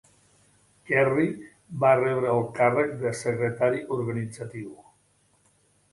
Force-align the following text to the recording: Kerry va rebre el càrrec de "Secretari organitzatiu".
Kerry 0.89 1.25
va 1.83 1.91
rebre 2.01 2.31
el 2.37 2.43
càrrec 2.57 2.97
de 3.05 3.15
"Secretari 3.21 3.85
organitzatiu". 3.99 4.73